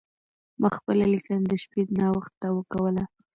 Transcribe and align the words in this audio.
ما 0.61 0.69
خپله 0.77 1.05
لیکنه 1.13 1.41
د 1.51 1.53
شپې 1.63 1.81
ناوخته 1.99 2.47
کوله. 2.71 3.03